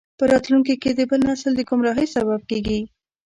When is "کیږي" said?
2.49-2.79